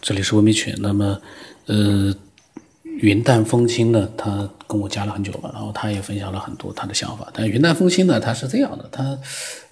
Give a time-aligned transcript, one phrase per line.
[0.00, 0.74] 这里是文明犬。
[0.78, 1.20] 那么，
[1.66, 2.14] 呃，
[3.00, 7.28] 云淡风轻呢，他跟我加了很久了，然后他也分享了很多他的想法。
[7.34, 9.18] 但云淡风轻呢，他是这样的，他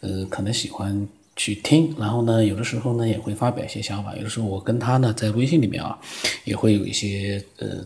[0.01, 4.15] 呃可能喜欢去听，然后呢，有的时候呢也会发表一些想法。
[4.17, 5.99] 有的时候我跟他呢在微信里面啊，
[6.45, 7.85] 也会有一些呃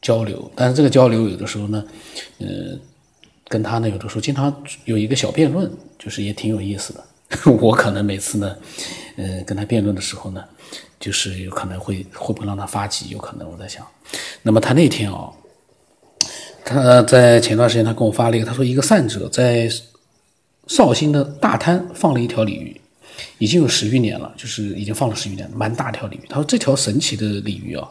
[0.00, 0.50] 交流。
[0.54, 1.84] 但是这个交流有的时候呢，
[2.38, 2.78] 呃，
[3.48, 7.04] 跟他呢有的时候经常有一个小辩论，就是也挺有意思的。
[7.60, 8.56] 我可能每次呢，
[9.16, 10.42] 呃，跟他辩论的时候呢。
[10.98, 13.86] 就是有可能会会不会让他发急，有可能我在想。
[14.42, 15.30] 那么他那天啊，
[16.64, 19.70] 他在前段时间他跟我发了一个，他说一个善者在
[20.66, 22.80] 绍兴的大滩放了一条鲤鱼，
[23.38, 26.26] 已经有十余年了，就是已经放了十余年，蛮大条鲤鱼。
[26.28, 27.88] 他说这条神奇的鲤鱼啊，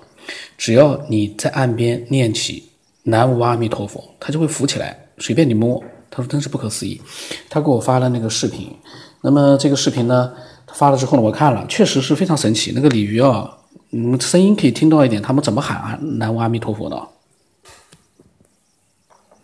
[0.57, 2.69] 只要你在岸边念起
[3.03, 5.83] 南无阿弥陀佛，它就会浮起来，随便你摸。
[6.09, 7.01] 他说真是不可思议。
[7.49, 8.73] 他给我发了那个视频，
[9.21, 10.33] 那么这个视频呢？
[10.77, 12.71] 发了之后呢，我看了，确实是非常神奇。
[12.75, 13.49] 那个鲤鱼啊，
[13.91, 15.97] 嗯，声音可以听到一点，他们怎么喊啊？
[16.19, 16.95] 南无阿弥陀佛的。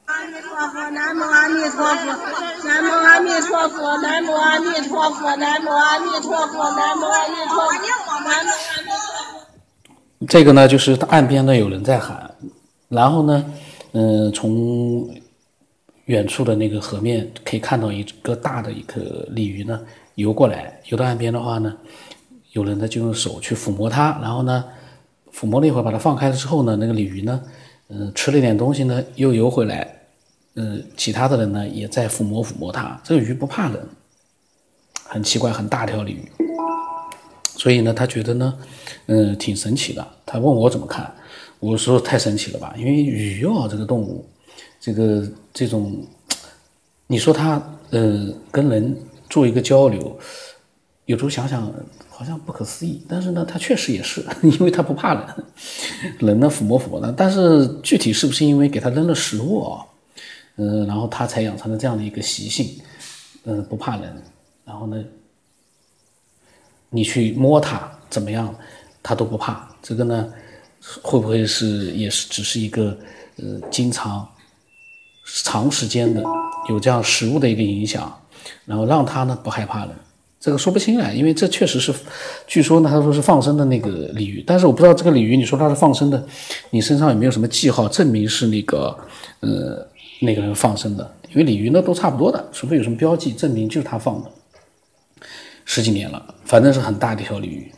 [0.05, 2.21] 阿弥陀佛，南无阿弥陀佛，
[2.63, 10.27] 南无阿弥陀佛，南无阿弥陀佛，南无阿弥陀佛，南无阿弥陀佛，南无阿弥陀佛。
[10.27, 12.30] 这个呢，就是岸边呢有人在喊，
[12.89, 13.43] 然后呢，
[13.93, 15.09] 嗯，从
[16.05, 19.80] 远处的那个河面可以看到一个大的一个鲤鱼呢。
[20.16, 21.75] 游过来，游到岸边的话呢，
[22.52, 24.64] 有人呢就用手去抚摸它，然后呢，
[25.33, 27.42] 抚摸了一会儿，把它放开了之后呢，那个鲤鱼呢，
[27.88, 30.02] 嗯，吃了一点东西呢，又游回来，
[30.53, 33.88] 嗯，其他的人呢也在抚摸抚摸它，这个鱼不怕人，
[35.03, 36.31] 很奇怪，很大条鲤鱼，
[37.58, 38.53] 所以呢，他觉得呢，
[39.08, 40.08] 嗯，挺神奇的。
[40.27, 41.11] 他问我怎么看，
[41.59, 44.23] 我说太神奇了吧，因为鱼啊这个动物，
[44.80, 46.05] 这个这种，
[47.08, 48.95] 你说它，呃，跟人。
[49.34, 50.16] 做一个交流，
[51.06, 51.73] 有时候想想
[52.08, 55.26] 好像不可思议，但是呢，它确实也是， 因为它不怕人，
[56.22, 59.84] 人呢抚摸抚摸的，但是具体是不是因为给它扔了食物啊，
[60.58, 62.80] 嗯，然后它才养成了这样的一个习性，
[63.45, 64.22] 嗯，不怕人，
[64.66, 65.04] 然后呢，
[66.92, 68.55] 你去摸它怎么样，
[69.02, 70.32] 它都不怕，这个呢，
[71.02, 72.95] 会不会是也是只是一个
[73.38, 74.30] 呃经常
[75.43, 76.23] 长时间的
[76.70, 78.16] 有这样食物的一个影响？
[78.65, 79.93] 然后让他呢不害怕了，
[80.39, 81.93] 这个说不清啊，因为这确实是，
[82.45, 86.26] 据说呢他说是放生的那个鲤鱼，但是我不知道这个鲤鱼你说它是放生的，
[86.71, 88.98] 你身上有没有什么记号证明是那个
[89.39, 89.87] 呃
[90.21, 91.15] 那个人放生的？
[91.31, 94.30] 因为鲤鱼呢都差不多的，除非有什么标记证明就是他放的。
[95.65, 97.71] 十几年了，反正是很大的一条鲤鱼，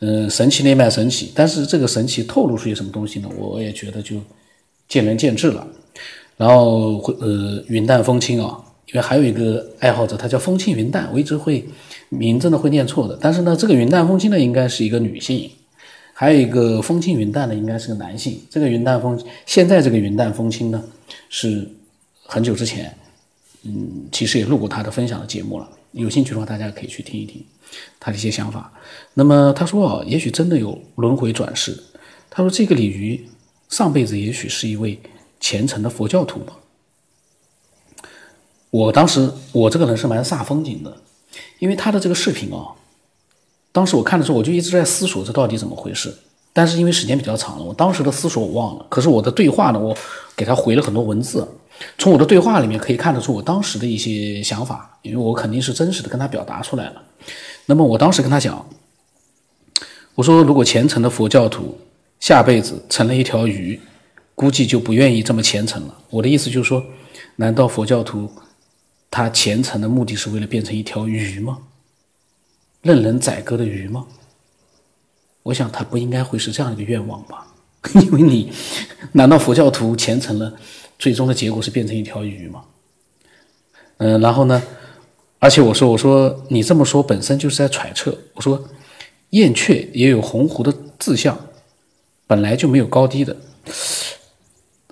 [0.00, 3.28] 嗯，神奇那蛮神奇，但是这个神奇透露出些什么东西呢？
[3.36, 4.16] 我也觉得就
[4.88, 5.66] 见仁见智了。
[6.38, 8.58] 然后会呃云淡风轻啊。
[8.92, 11.66] 因为还有一个爱好者，他叫风轻云淡，我一直会
[12.10, 13.18] 名字呢会念错的。
[13.20, 15.50] 但是呢，这个云淡风轻呢应该是一个女性，
[16.12, 18.38] 还有一个风轻云淡的应该是个男性。
[18.50, 20.84] 这个云淡风现在这个云淡风轻呢
[21.30, 21.66] 是
[22.26, 22.94] 很久之前，
[23.62, 25.66] 嗯，其实也录过他的分享的节目了。
[25.92, 27.42] 有兴趣的话，大家可以去听一听
[27.98, 28.70] 他的一些想法。
[29.14, 31.82] 那么他说啊，也许真的有轮回转世。
[32.28, 33.26] 他说这个鲤鱼
[33.70, 34.98] 上辈子也许是一位
[35.40, 36.58] 虔诚的佛教徒吧。
[38.72, 40.96] 我当时我这个人是蛮煞风景的，
[41.58, 42.72] 因为他的这个视频啊，
[43.70, 46.12] 当时我看的时候我就一直在思索这到底怎么回事。
[46.54, 48.86] 但是因为时间比较长了，我当时的思索我忘了。
[48.88, 49.94] 可是我的对话呢，我
[50.34, 51.46] 给他回了很多文字，
[51.98, 57.02] 从我的对话里面可以看得出我当时的一些想法，因为我肯定是真实的跟他表达出来了。
[57.66, 58.66] 那么我当时跟他讲，
[60.14, 61.78] 我说如果虔诚的佛教徒
[62.20, 63.78] 下辈子成了一条鱼，
[64.34, 65.98] 估计就不愿意这么虔诚了。
[66.08, 66.82] 我的意思就是说，
[67.36, 68.30] 难道佛教徒？
[69.12, 71.58] 他虔诚的目的是为了变成一条鱼吗？
[72.80, 74.06] 任人宰割的鱼吗？
[75.42, 77.46] 我想他不应该会是这样一个愿望吧？
[77.94, 78.50] 因为你，
[79.12, 80.54] 难道佛教徒虔诚了，
[80.98, 82.64] 最终的结果是变成一条鱼吗？
[83.98, 84.62] 嗯，然后呢？
[85.38, 88.16] 而且我说，我说你这么说本身就是在揣测。
[88.32, 88.66] 我说，
[89.30, 91.38] 燕雀也有鸿鹄的志向，
[92.26, 93.36] 本来就没有高低的。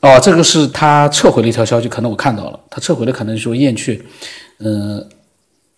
[0.01, 4.01] 哦，这个是他撤回了一条消息，可能我看到了，他撤回了，可能说燕雀，
[4.59, 5.07] 嗯，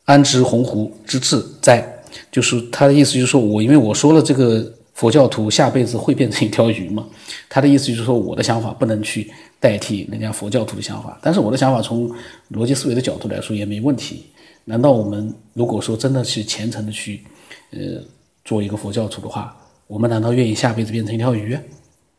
[0.04, 7.04] 安知鸿鹄之志在，就是他的意思就是说我因为我说了这个佛教徒下辈子会变成一条鱼嘛，
[7.48, 9.28] 他的意思就是说我的想法不能去
[9.58, 12.08] 代替人家佛教徒的想法，但是我的想法从
[12.52, 14.26] 逻辑思维的角度来说也没问题，
[14.66, 17.24] 难道我们如果说真的是虔诚的去，
[17.72, 18.00] 呃，
[18.44, 19.56] 做一个佛教徒的话，
[19.88, 21.58] 我们难道愿意下辈子变成一条鱼？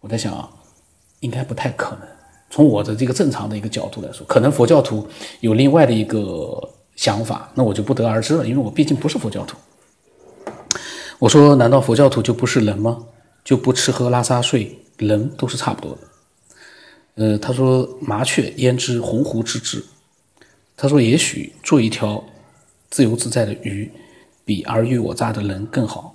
[0.01, 0.49] 我在想。
[1.23, 2.01] 应该不太可能。
[2.49, 5.07] 从我的这个正常的一个角度来说，可能佛教徒
[5.39, 9.57] 有另外的一个想法，那我就不得而知了，因为我毕竟不是佛教徒。
[11.17, 13.03] 我说难道佛教徒就不是人吗？
[13.43, 15.99] 就不吃喝拉撒睡，人都是差不多的。
[17.15, 19.83] 呃，他说麻雀焉知鸿鹄之志？
[20.77, 22.23] 他说也许做一条
[22.89, 23.91] 自由自在的鱼，
[24.45, 26.12] 比尔虞我诈的人更好。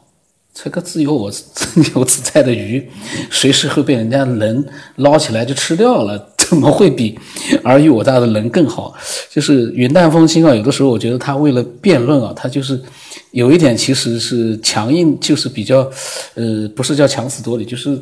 [0.60, 2.84] 这个自由我 自由自在的鱼，
[3.30, 4.66] 随时会被人家人
[4.96, 7.16] 捞起来就吃掉了， 怎么会比
[7.62, 8.92] 尔虞我诈的人更好？
[9.30, 12.82] 就是云淡风轻啊，有的时候我觉得他为了辩论啊，他就是
[13.30, 15.88] 有一点其实是强硬，就是比较
[16.34, 17.96] 呃，不是叫强词夺理，就是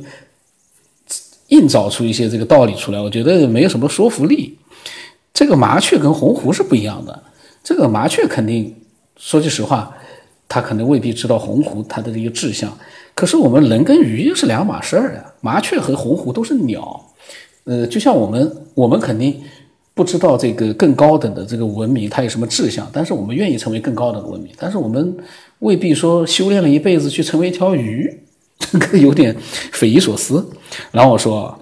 [1.48, 4.56] 硬找出一些这个道理出来，我觉得没有什么说服力。
[5.34, 7.22] 这个麻雀跟鸿鹄是不一样的，
[7.62, 8.74] 这个麻雀肯定
[9.18, 9.94] 说句实话。
[10.48, 12.76] 他可能未必知道鸿鹄它的这个志向，
[13.14, 15.32] 可是我们人跟鱼又是两码事儿呀。
[15.40, 17.04] 麻雀和鸿鹄都是鸟，
[17.64, 19.42] 呃，就像我们，我们肯定
[19.94, 25.16] 不知道这个更高等的这个文明它有什么志向，但是我们愿意成为更高等的文明，但是我们
[25.60, 28.22] 未必说修炼了一辈子去成为一条鱼，
[28.58, 29.36] 这个有点
[29.72, 30.46] 匪夷所思。
[30.90, 31.58] 然后我说，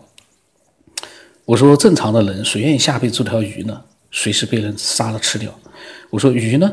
[1.45, 3.81] 我说正常的人谁愿意下辈子做条鱼呢？
[4.11, 5.53] 随时被人杀了吃掉。
[6.11, 6.73] 我说鱼呢？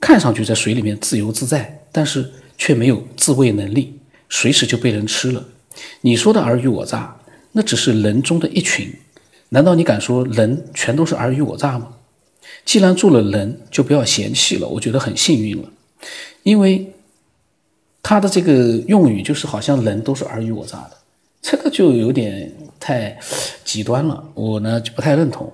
[0.00, 3.98] 看上去在水里面自由自在，但是却没有自卫能力，
[4.30, 5.44] 随时就被人吃了。
[6.02, 7.16] 你说的尔虞我诈，
[7.52, 8.94] 那只是人中的一群。
[9.48, 11.88] 难道你敢说人全都是尔虞我诈吗？
[12.64, 14.68] 既然做了人，就不要嫌弃了。
[14.68, 15.68] 我觉得很幸运了，
[16.42, 16.92] 因为
[18.02, 20.92] 他的这个用语就是好像人都是尔虞我诈的，
[21.42, 23.18] 这个就有点太
[23.64, 24.22] 极端了。
[24.34, 25.52] 我呢就不太认同。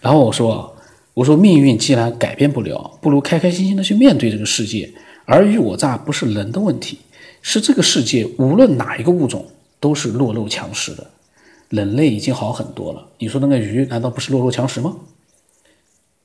[0.00, 0.73] 然后我说。
[1.14, 4.92] 我说，命运既然改变不了，不如开开心心的去面对这个世界。
[5.26, 6.98] 尔虞我诈不是人的问题，
[7.40, 9.46] 是这个世界无论哪一个物种
[9.78, 11.06] 都是弱肉强食的。
[11.70, 14.96] 人类已经好很多了，你说那个鱼难道不是弱肉强食吗？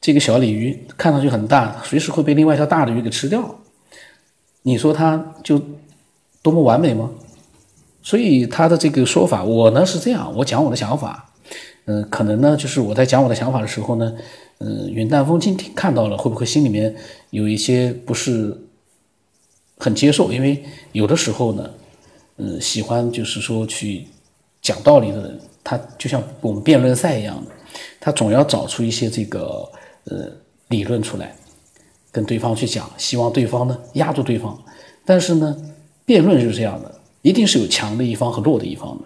[0.02, 3.60] 这个小鲤鱼看上去很大，随时会被另外一条大的鱼给吃掉。
[4.64, 5.62] 你说它就
[6.42, 7.12] 多么完美吗？
[8.02, 11.29] 所以他的这个说法，我呢是这样，我讲我的想法。
[11.86, 14.14] 嗯，可能呢，就是我在讲我的想法的时候呢。
[14.62, 16.94] 嗯，云淡风轻看到了，会不会心里面
[17.30, 18.54] 有一些不是
[19.78, 20.34] 很接受？
[20.34, 20.62] 因为
[20.92, 21.70] 有的时候呢，
[22.36, 24.06] 嗯，喜欢就是说去
[24.62, 27.52] 讲道理的人，他就像我们辩论赛一样的，
[28.02, 29.66] 他总要找出一些这个
[30.04, 30.30] 呃
[30.68, 31.34] 理论出来，
[32.12, 34.62] 跟对方去讲，希望对方呢压住对方。
[35.06, 35.56] 但是呢，
[36.04, 39.06] 辩论就是这样的，一定是有强的一方和弱的一方的。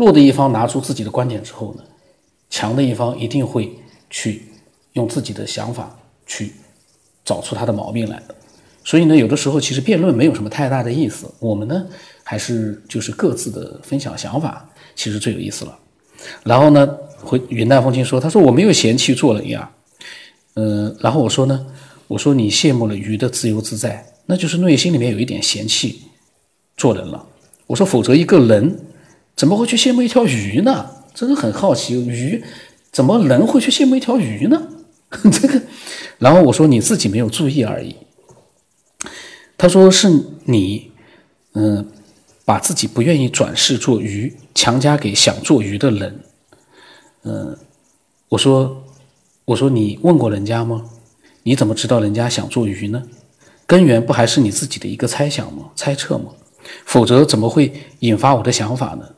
[0.00, 1.84] 弱的一方拿出自己的观点之后呢，
[2.48, 3.70] 强的一方一定会。
[4.12, 4.42] 去
[4.94, 6.52] 用自己的想法去
[7.24, 8.34] 找出他的毛病来的，
[8.82, 11.32] 所以呢，有的时候其实辩论没有什么太大的意思。
[11.38, 11.86] 我们呢，
[12.24, 15.78] 还是就是各自的分享想法，其实最有意思了。
[16.42, 16.84] 然后呢，
[17.22, 19.70] 回云淡风轻说：“他说我没有嫌弃做人呀，
[20.54, 20.92] 嗯。
[20.98, 21.64] 然后我说呢，
[22.08, 26.02] 我说你羡慕了鱼的自由自在，那就是内心里面有一点嫌弃
[26.76, 27.24] 做人了。
[27.68, 28.76] 我说否则一个人
[29.40, 30.90] 怎么会去羡慕一条鱼呢？
[31.14, 32.44] 真的很好奇鱼。”
[32.92, 34.68] 怎么人会去羡慕一条鱼呢？
[35.32, 35.62] 这个，
[36.18, 37.96] 然后我说你自己没有注意而已。
[39.56, 40.10] 他说是
[40.44, 40.90] 你，
[41.54, 41.88] 嗯，
[42.44, 46.20] 把自己不愿意转世做鱼，强加给想做鱼的人。
[47.22, 47.56] 嗯，
[48.28, 48.84] 我说，
[49.46, 50.84] 我说你问过人家吗？
[51.44, 53.04] 你怎么知道人家想做鱼呢？
[53.66, 55.70] 根源不还是你自己的一个猜想吗？
[55.74, 56.26] 猜测吗？
[56.84, 59.08] 否则怎么会引发我的想法呢？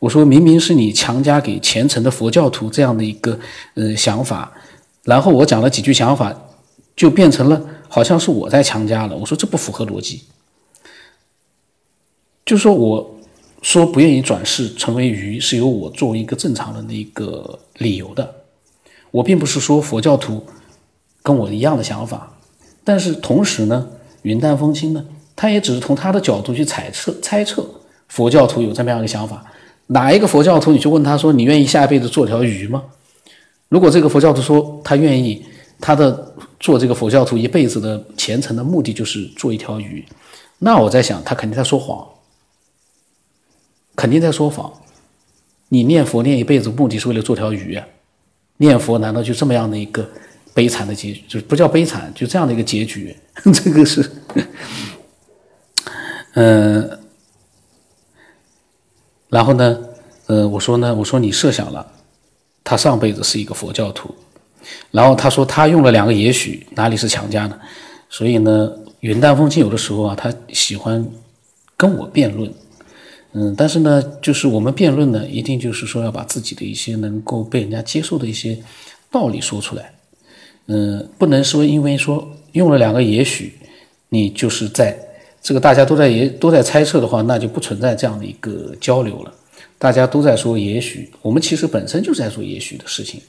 [0.00, 3.38] 我说明明是你强加给虔诚的佛教徒这样的一个
[3.74, 4.52] 呃想法，
[5.02, 6.32] 然后我讲了几句想法，
[6.94, 9.16] 就变成了好像是我在强加了。
[9.16, 10.22] 我说这不符合逻辑，
[12.46, 13.18] 就说我
[13.60, 18.34] 说不愿意转世成为鱼，是由我作为一个正常人的一个理由的。
[19.10, 20.46] 我并不是说佛教徒
[21.24, 22.38] 跟我一样的想法，
[22.84, 23.88] 但是同时呢，
[24.22, 27.68] 云淡风轻呢，他也只是从他的角度去猜测猜测
[28.06, 29.44] 佛教徒有这么样一个想法。
[29.88, 32.84] 哪一个佛教徒，你去问他说：“你愿意下一辈子做条鱼吗？”
[33.70, 35.44] 如果这个佛教徒说他愿意，
[35.80, 40.04] 他的做这个佛教徒一辈子的虔诚的目的就是做一条鱼，
[40.58, 42.06] 那我在想，他肯定在说谎，
[43.96, 44.72] 肯定在说谎。
[45.68, 47.80] 你念佛念一辈子，目的是为了做条鱼？
[48.58, 50.06] 念佛难道就这么样的一个
[50.52, 51.22] 悲惨的结局？
[51.28, 53.16] 就不叫悲惨，就这样的一个结局？
[53.52, 54.10] 这个是，
[56.34, 56.97] 嗯。
[59.28, 59.78] 然后呢，
[60.26, 61.86] 呃，我说呢，我说你设想了，
[62.64, 64.14] 他上辈子是一个佛教徒，
[64.90, 67.58] 然后他说他用了两个也许，哪里是强加呢？
[68.08, 71.06] 所以呢，云淡风轻有的时候啊，他喜欢
[71.76, 72.52] 跟我辩论，
[73.32, 78.58] 嗯，但是呢，就是我们辩论呢，一定就是说要把自己的一些能够被人家接受的一些
[79.10, 79.92] 道理说出来，
[80.66, 83.58] 嗯，不能说因为说用了两个也许，
[84.08, 84.98] 你就是在
[85.42, 89.32] 这个大家都在也都在猜测的话，那就不存在这样的一个交流了。
[89.78, 93.20] 大家都在说也许，我们其实本身就是在说也许的事情。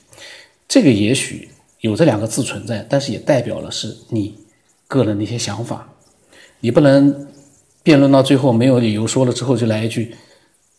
[0.68, 1.48] 这个也许
[1.82, 4.36] 有这两个字存在，但是也代表了是你
[4.88, 5.88] 个人的一些想法。
[6.60, 7.28] 你不能
[7.84, 10.14] 辩论到最后没有理由说了之后就来一句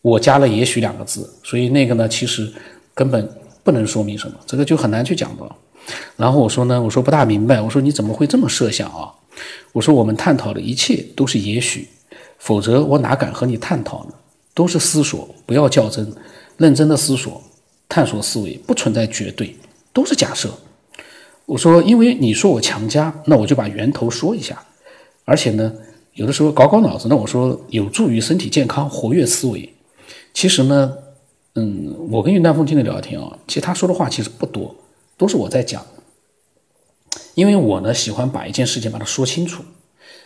[0.02, 2.52] 我加了也许两个字，所以那个呢其实
[2.92, 3.28] 根本
[3.62, 5.42] 不能说明什么，这个就很难去讲的。
[6.16, 9.14] 然后我说呢，我说不大明白，我说你怎么会这么设想啊？
[9.72, 11.88] 我说我们探讨的一切都是也许，
[12.38, 14.12] 否则我哪敢和你探讨呢？
[14.52, 16.12] 都是思索，不要较真，
[16.56, 17.42] 认真的思索，
[17.88, 19.56] 探索思维不存在绝对，
[19.92, 20.50] 都是假设。
[21.46, 24.60] 我说，因为你说我强加，那我就把源头说一下。
[25.24, 25.72] 而且呢，
[26.14, 29.72] 有的时候搞搞脑子，那我说有助于身体健康，活跃思维。
[30.34, 30.92] 其实呢，
[31.54, 34.74] 嗯，我跟云淡风轻的聊天啊，其实他说的话其实不多，
[35.16, 35.84] 都是我在讲。
[37.34, 39.62] 因为我呢喜欢把一件事情把它说清楚，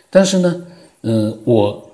[0.09, 0.65] 但是呢，
[1.01, 1.91] 嗯，我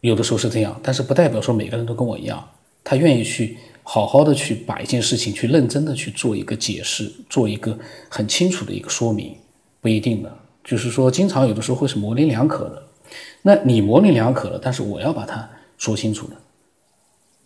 [0.00, 2.48] 有的时候是这样，但是不代表说每个人都跟我一样，
[2.84, 9.34] 他愿意去好好的去把一件事情去认真的去做一个解释，做一个很清楚的一个说明，
[9.80, 12.82] 不一定的，就是说经常有的时候会是模棱两可的。
[13.42, 15.48] 那你模棱两可了，但是我要把它
[15.78, 16.36] 说清楚的，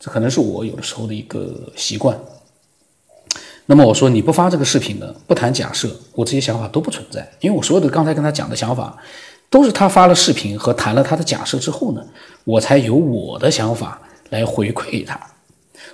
[0.00, 2.18] 这可能是我有的时候的一个习惯。
[3.66, 8.96] 那么我说你不发这个视频呢，不谈假设，我这些想法都不存在，因为我所有的刚才跟他讲的想法，
[9.48, 12.04] 都是他发了视频和谈了他的假设之后呢，
[12.42, 14.00] 我才有我的想法
[14.30, 15.18] 来回馈他。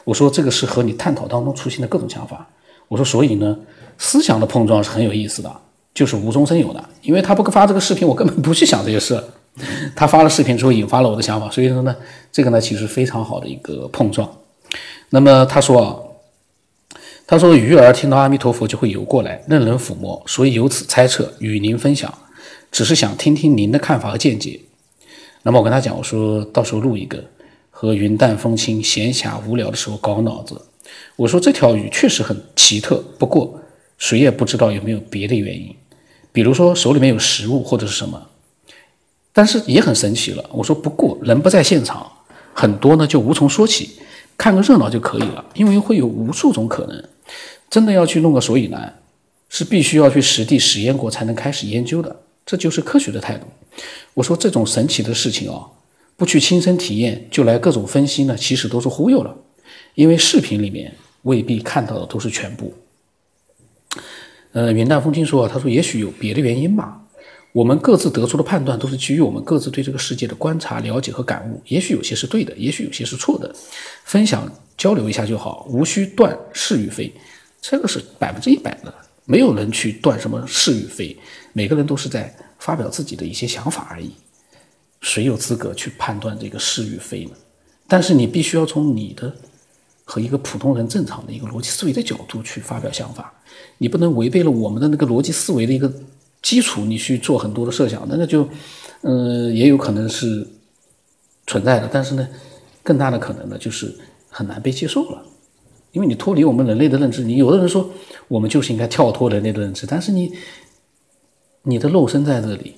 [0.04, 2.48] 我说这个是和你探讨当中出现的各种想法。
[2.88, 3.54] 我说所以呢，
[3.98, 5.52] 思想的碰撞是很有意思的，
[5.92, 6.82] 就是无中生有的。
[7.02, 9.22] 因为他不发这个视频，我根本不去想这些事。
[9.94, 11.94] 他发了视频之后，引发了我的想法，所以说呢，
[12.32, 14.26] 这个呢其实非常好的一个碰撞。
[15.10, 15.96] 那么他说啊。
[17.30, 22.12] 他说：“鱼儿听到阿弥陀佛就会游过来，任人抚摸，所以由此猜测，与您分享，
[22.72, 24.58] 只是想听听您的看法和见解。”
[25.44, 27.22] 那么我跟他讲，我说到时候录一个，
[27.70, 30.58] 和云淡风轻、闲暇无聊的时候搞脑子。
[31.16, 33.60] 我说这条鱼确实很奇特，不过
[33.98, 35.76] 谁也不知道有没有别的原因，
[36.32, 38.28] 比如说手里面有食物或者是什么，
[39.34, 40.48] 但是也很神奇了。
[40.50, 42.10] 我说不过人不在现场，
[42.54, 43.98] 很多呢就无从说起，
[44.38, 47.04] 看个热闹就可以了，因为会有无数种可能。
[47.70, 49.00] 真的要去弄个所以然，
[49.48, 53.46] 是必须要去实地实验过才能开始研究的，这就是科学的态度。
[54.14, 55.66] 我说这种神奇的事情啊，
[56.16, 59.36] 不去亲身体验就来各种分析呢，其实都是忽悠了，
[59.94, 62.74] 因为视频里面未必看到的都是全部。
[64.52, 67.00] 呃，云淡风轻说，他说也许有别的原因吧，
[67.52, 73.54] 我们各自得出的判断都是基于我们各自对这个世界的观察、了解和感悟，也许有些是对的，也许有些是错的，
[74.04, 77.12] 分享交流一下就好，无需断是与非。
[77.60, 81.16] 这个是百分之一百的，没有人去断什么是与非，
[81.52, 84.12] 每个人都是在发表自己的一些想法而已。
[85.00, 87.32] 谁有资格去判断这个是与非呢？
[87.86, 89.32] 但是你必须要从你的
[90.04, 93.32] 和一个普通人正常的一个逻辑思维的角度去发表想法，
[93.78, 95.92] 你不能违背了我们的那个逻辑思维的一个
[96.42, 98.48] 基础，你去做很多的设想，那那就，
[99.02, 100.46] 呃，也有可能是
[101.46, 102.28] 存在的，但是呢，
[102.82, 103.94] 更大的可能呢，就是
[104.28, 105.22] 很难被接受了。
[105.92, 107.90] 因为你脱离我们人类的认知，你有的人说
[108.28, 110.32] 我们就是应该跳脱人类的认知，但是你
[111.62, 112.76] 你的肉身在这里，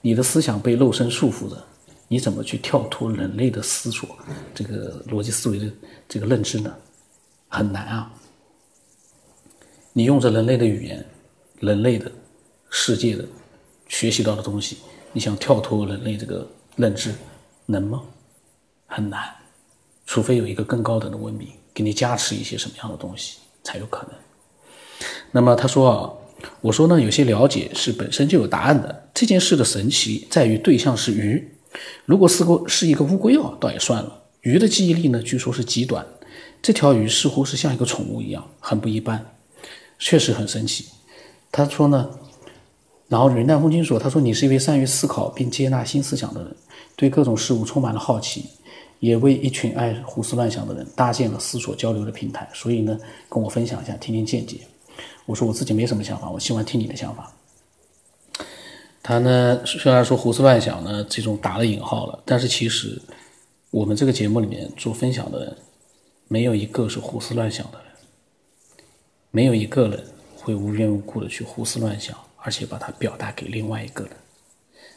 [0.00, 1.62] 你的思想被肉身束缚着，
[2.08, 4.08] 你怎么去跳脱人类的思索
[4.54, 5.66] 这个逻辑思维的
[6.08, 6.74] 这个认知呢？
[7.48, 8.12] 很难啊！
[9.92, 11.04] 你用着人类的语言、
[11.60, 12.10] 人类的
[12.70, 13.24] 世界的
[13.88, 14.78] 学习到的东西，
[15.12, 17.12] 你想跳脱人类这个认知，
[17.66, 18.02] 能吗？
[18.86, 19.22] 很难，
[20.06, 21.48] 除非有一个更高等的文明。
[21.78, 24.10] 给你加持一些什么样的东西才有可能？
[25.30, 26.10] 那么他说啊，
[26.60, 29.10] 我说呢，有些了解是本身就有答案的。
[29.14, 31.52] 这件事的神奇在于对象是鱼，
[32.04, 34.24] 如果是个是一个乌龟啊，倒也算了。
[34.40, 36.04] 鱼的记忆力呢，据说是极短。
[36.60, 39.24] 这条鱼似乎是像一个宠物一样，很不一般，
[40.00, 40.86] 确实很神奇。
[41.52, 42.10] 他说呢，
[43.06, 46.56] 然后云淡风轻说，他说你是一位善于思考并接纳新思想的人，
[46.96, 48.46] 对各种事物充满了好奇。
[49.00, 54.60] 也为一群爱胡思乱想的人搭建了思索交流的平台，所以呢，跟我分享一下，听听见解。
[55.26, 57.32] 我说我自己没什么想法，我希望听你的想法。
[59.02, 63.00] 他呢，虽然说胡思乱想呢，这种打了引号了，但是其实
[63.70, 65.56] 我们这个节目里面做分享的人，
[66.26, 67.92] 没有一个是胡思乱想的人，
[69.30, 70.04] 没有一个人
[70.36, 74.12] 会无缘无故的去胡思乱想，而且把它表达给另外一个人，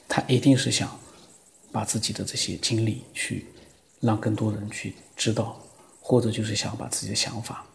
[0.07, 0.99] 他一定是想
[1.71, 3.45] 把自己的这些经历去。
[4.01, 5.57] 让更多人去知道，
[6.01, 7.65] 或者就是想把自己的想法，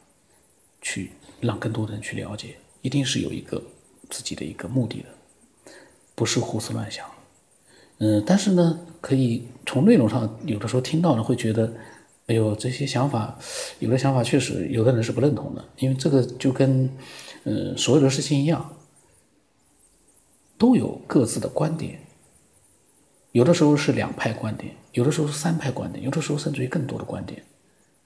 [0.82, 3.62] 去让更多人去了解，一定是有一个
[4.10, 5.72] 自己的一个目的的，
[6.14, 7.06] 不是胡思乱想。
[7.98, 11.72] 嗯，但是呢，可以从内容上有的时候听到了会觉得，
[12.26, 13.38] 哎呦，这些想法，
[13.78, 16.90] 有的想法确实有的人是不认同的，因为这个就跟，
[17.44, 18.76] 呃，所有的事情一样，
[20.58, 22.00] 都有各自的观点，
[23.36, 27.42] 有的时候是两派观点，有的时候是三派观点，有的时候甚至于更多的观点，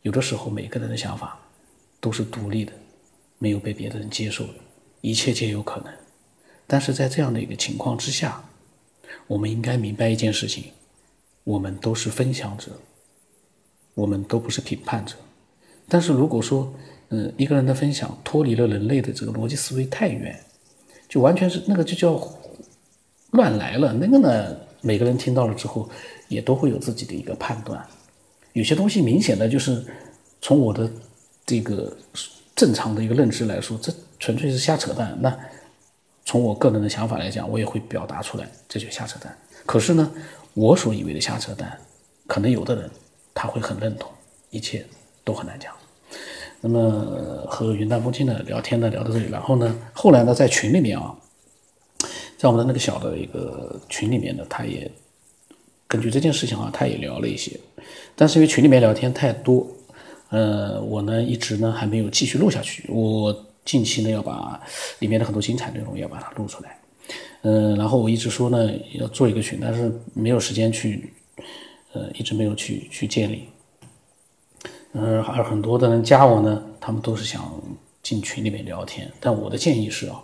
[0.03, 1.39] 有的时候每个人的想法
[2.01, 2.73] 都是独立的，
[3.39, 4.55] 没有被别的人接受的，
[5.03, 5.93] 一切皆有可能。
[6.67, 8.43] 但是在这样的一个情况之下，
[9.29, 10.65] 我们应该明白一件事情：
[11.45, 12.73] 我们都是分享者，
[13.95, 15.15] 我们都不是评判者。
[15.87, 16.75] 但是如果说，
[17.11, 20.45] 嗯，一个人的分享脱离了人类的这个逻辑思维太远，
[21.09, 22.21] 就完全是那个就叫
[23.31, 23.93] 乱来了。
[23.93, 25.89] 那个呢，每个人听到了之后，
[26.29, 27.85] 也都会有自己的一个判断。
[28.53, 29.85] 有些东西明显的就是
[30.41, 30.91] 从我的
[31.47, 31.97] 这个
[32.57, 35.17] 正常的一个认知来说，这纯粹是瞎扯淡。
[35.21, 35.37] 那。
[36.27, 39.37] 从我个人的想法来讲，我也会表达出来，这就瞎扯淡。
[39.67, 40.13] 可是呢，
[40.55, 41.77] 我所以为的瞎扯淡，
[42.29, 42.89] 可能有的人
[43.35, 44.09] 他会很认同，
[44.51, 44.87] 一切
[45.25, 45.73] 都很难讲。
[46.61, 51.13] 那么和云淡风轻的聊天呢，聊到这里，然后呢，后来呢，在群里面啊，
[52.41, 54.91] 在我们的那个小的一个群里面呢，他也
[55.87, 57.61] 根据这件事情啊，他也聊了一些，
[58.17, 59.67] 但是因为群里面聊天太多，
[60.31, 63.47] 呃，我呢一直呢还没有继续录下去，我。
[63.63, 64.59] 近期呢，要把
[65.01, 66.79] 里面的很多精彩内容要把它录出来，
[67.43, 71.13] 嗯，然后我一直说呢要做一个群，但是没有时间去，
[71.93, 73.45] 呃，一直没有去去建立，
[74.95, 77.63] 嗯，而很多的人加我呢，他们都是想
[78.03, 80.21] 进群里面聊天，但我的建议是啊，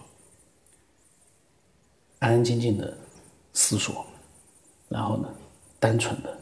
[2.27, 2.93] 安安静静的
[3.53, 4.05] 思索，
[4.89, 5.33] 然后呢，
[5.79, 6.37] 单纯的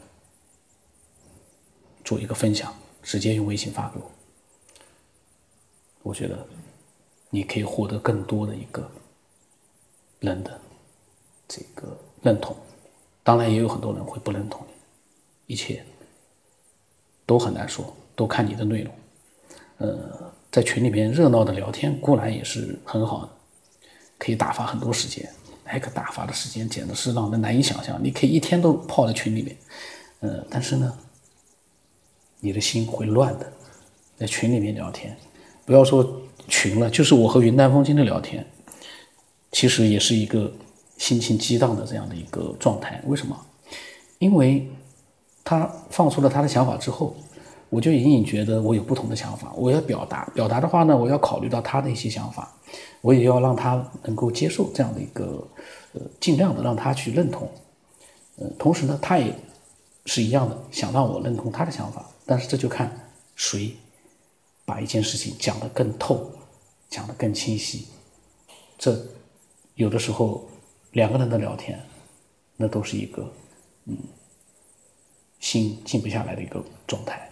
[2.03, 2.73] 做一个分享，
[3.03, 4.11] 直接用微信发给我，
[6.01, 6.35] 我觉得。
[7.31, 8.89] 你可以获得更多的一个
[10.21, 10.57] 人的
[11.49, 12.55] 这个认同，
[13.23, 14.65] 当然也有很多人会不认同
[15.45, 15.83] 你，一切
[17.25, 18.95] 都很难说，都看你的内容。
[19.79, 23.29] 呃，在群里面热闹的聊天固然也是很好的，
[24.17, 25.29] 可以打发很多时间，
[25.65, 27.99] 那个打发的时间简直是让人难以想象。
[28.03, 29.57] 你可以一天都泡在群里面，
[30.21, 30.97] 呃，但是呢，
[32.39, 33.51] 你的心会乱的，
[34.17, 35.15] 在群里面聊天，
[35.65, 36.21] 不要说。
[36.47, 38.45] 群了，就是我和云淡风轻的聊天，
[39.51, 40.53] 其实也是一个
[40.95, 43.01] 心情激荡的这样的一个状态。
[43.07, 43.35] 为什么？
[44.19, 44.69] 因为
[45.43, 47.15] 他放出了他的想法之后，
[47.75, 50.23] 我就隐隐觉得我有不同的想法，我要表达。
[50.33, 52.49] 表达的话呢，我要考虑到他的一些想法，
[53.01, 55.45] 我也要让他能够接受这样的一个，
[55.91, 57.49] 呃，尽量的让他去认同。
[58.37, 59.33] 呃，同时呢，他也
[60.05, 62.09] 是一样的，想让我认同他的想法。
[62.25, 62.89] 但是这就看
[63.35, 63.75] 谁。
[64.67, 66.27] 把一件事情讲得更透，
[66.89, 67.85] 讲得更清晰，
[68.79, 68.99] 这
[69.75, 70.43] 有的时候
[70.93, 71.79] 两个人的聊天，
[72.57, 73.31] 那都是一个
[73.85, 73.95] 嗯
[75.39, 77.29] 心静不下来的一个状态，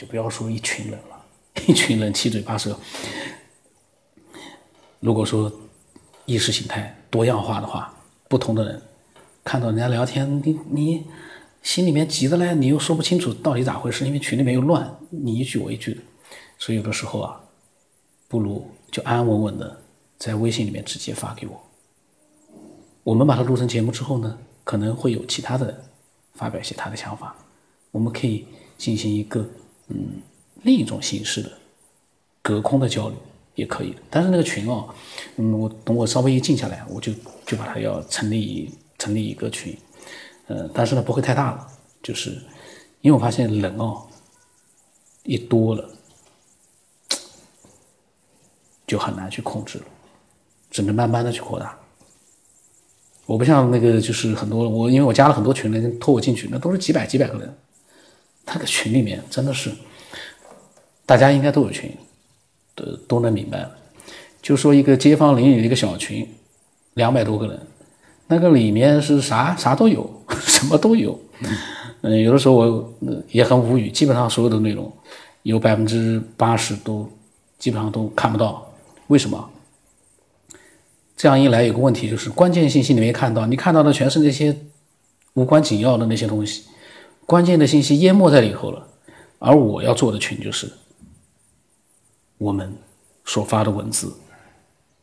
[0.00, 1.26] 就不要说一群人了，
[1.66, 2.74] 一群人七嘴八舌。
[4.98, 5.52] 如果说
[6.24, 7.94] 意识形态多样化的话，
[8.26, 8.80] 不同的人
[9.44, 11.06] 看到人家聊天，你你
[11.62, 16.00] 心里面急的嘞，你又说不清楚到底咋回事，因为群里面又乱，你一句我一句的。
[16.58, 17.38] 所以有的时候啊，
[18.26, 19.82] 不如就安安稳稳的
[20.16, 21.62] 在微信里面直接发给我。
[23.04, 25.84] 我们把它录成节目之后呢，可能会有其他的
[26.32, 27.36] 发表一些他的想法，
[27.90, 28.46] 我们可以
[28.78, 29.46] 进行一个
[29.90, 30.22] 嗯
[30.62, 31.52] 另一种形式的
[32.42, 33.18] 隔空的交流
[33.54, 33.94] 也可以。
[34.08, 34.88] 但是那个群哦，
[35.36, 37.12] 嗯，我等我稍微一静下来，我就
[37.44, 39.76] 就把它要成立成立一个群，
[40.46, 41.66] 呃，但是呢不会太大了，
[42.02, 42.30] 就是
[43.00, 44.06] 因为我发现人哦
[45.24, 45.90] 一多了。
[48.86, 49.84] 就很难去控制了，
[50.68, 51.78] 只能慢慢的去扩大。
[53.24, 57.56] 我不像那个，就是很多我，因为我加了很多群人拖我进去，那都是几百几百个人。
[58.52, 59.70] 那个群里面真的是，
[61.06, 61.90] 大家应该都有群，
[62.74, 63.66] 都都能明白。
[64.42, 66.28] 就说一个街坊邻里的一个小群，
[66.94, 67.60] 两百多个人，
[68.26, 70.08] 那个里面是啥啥都有，
[70.40, 71.18] 什么都有。
[72.02, 72.94] 嗯，有的时候我
[73.30, 74.90] 也很无语，基本上所有的内容，
[75.42, 77.08] 有百分之八十都
[77.58, 78.66] 基本上都看不到。
[79.08, 79.50] 为什么？
[81.16, 84.56] 这样一来，有个问题就是，关键信息你没看到，你看到的全是那些
[85.34, 86.64] 无关紧要的那些东西，
[87.30, 88.88] 关键的信息淹没在里头了。
[89.38, 90.68] 而我要做的群就是，
[92.38, 92.76] 我们
[93.24, 94.12] 所发的文字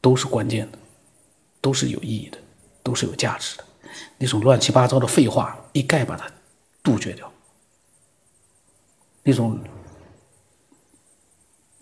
[0.01, 0.77] 都是关键的，
[1.61, 2.37] 都是有意义的，
[2.83, 3.63] 都是有价值的。
[4.17, 6.29] 那种乱七八糟的废话，一概把它
[6.83, 7.31] 杜绝掉。
[9.23, 9.57] 那种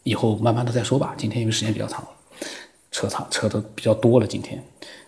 [0.03, 2.09] 以后慢慢的再说吧，今天因为时间比较长了。
[2.91, 4.27] 扯长扯的比较多了。
[4.27, 4.63] 今天，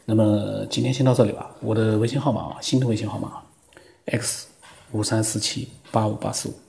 [0.06, 1.56] 那么今天先到这里吧。
[1.62, 3.43] 我的微信号码啊，新的微信号码
[4.06, 4.47] ，x
[4.91, 6.60] 五三四七八五八四五，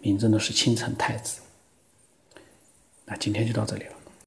[0.00, 1.40] 名字呢是清晨太子。
[3.04, 3.95] 那今天就到这里了。